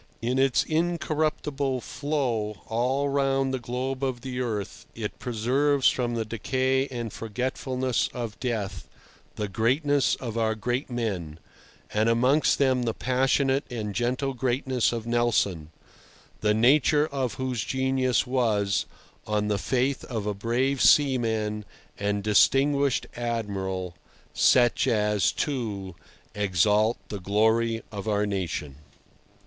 In 0.19 0.39
its 0.39 0.63
incorruptible 0.63 1.79
flow 1.81 2.63
all 2.65 3.07
round 3.07 3.53
the 3.53 3.59
globe 3.59 4.03
of 4.03 4.21
the 4.21 4.39
earth 4.39 4.87
it 4.95 5.19
preserves 5.19 5.87
from 5.89 6.15
the 6.15 6.25
decay 6.25 6.87
and 6.87 7.13
forgetfulness 7.13 8.09
of 8.11 8.39
death 8.39 8.87
the 9.35 9.47
greatness 9.47 10.15
of 10.15 10.39
our 10.39 10.55
great 10.55 10.89
men, 10.89 11.37
and 11.93 12.09
amongst 12.09 12.57
them 12.57 12.81
the 12.81 12.95
passionate 12.95 13.63
and 13.69 13.93
gentle 13.93 14.33
greatness 14.33 14.91
of 14.91 15.05
Nelson, 15.05 15.69
the 16.39 16.55
nature 16.55 17.05
of 17.05 17.35
whose 17.35 17.63
genius 17.63 18.25
was, 18.25 18.87
on 19.27 19.49
the 19.49 19.59
faith 19.59 20.03
of 20.05 20.25
a 20.25 20.33
brave 20.33 20.81
seaman 20.81 21.63
and 21.95 22.23
distinguished 22.23 23.05
Admiral, 23.15 23.93
such 24.33 24.87
as 24.87 25.31
to 25.33 25.93
"Exalt 26.33 26.97
the 27.09 27.19
glory 27.19 27.83
of 27.91 28.07
our 28.07 28.25
nation." 28.25 28.77